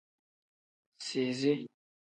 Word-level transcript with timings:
Sizi. 1.05 1.53